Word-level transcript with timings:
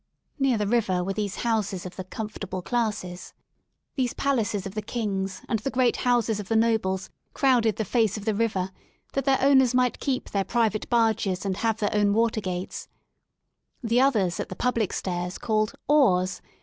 Near 0.39 0.57
the 0.57 0.65
river 0.65 1.03
were 1.03 1.13
these 1.13 1.35
houses 1.45 1.85
of 1.85 1.95
the 1.95 2.03
comfortable" 2.03 2.63
classes. 2.63 3.35
These 3.93 4.15
palaces 4.15 4.65
of 4.65 4.73
the 4.73 4.81
rkings 4.81 5.45
and 5.47 5.59
the 5.59 5.69
great 5.69 5.97
houses 5.97 6.39
of 6.39 6.47
the 6.47 6.55
nobles 6.55 7.11
crowded 7.35 7.75
the 7.75 7.83
faceof 7.85 8.25
the 8.25 8.33
river 8.33 8.71
that 9.13 9.25
their 9.25 9.37
owners 9.39 9.75
might 9.75 9.99
keep 9.99 10.31
their 10.31 10.43
private 10.43 10.89
barges 10.89 11.45
and 11.45 11.57
have 11.57 11.77
their 11.77 11.93
own 11.93 12.13
water 12.13 12.41
gates* 12.41 12.87
The 13.83 14.01
others 14.01 14.39
at 14.39 14.49
the 14.49 14.55
public 14.55 14.91
stairs 14.91 15.37
called 15.37 15.73
Oars! 15.87 16.41